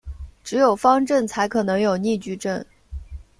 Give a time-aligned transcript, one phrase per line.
[0.43, 2.65] 只有方阵才可能有逆矩阵。